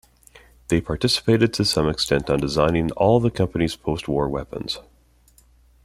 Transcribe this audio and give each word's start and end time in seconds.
They 0.69 0.81
participated 0.81 1.53
to 1.53 1.63
some 1.63 1.87
extent 1.87 2.27
on 2.31 2.39
designing 2.39 2.89
all 2.93 3.19
the 3.19 3.29
company's 3.29 3.75
post-war 3.75 4.27
weapons. 4.27 4.79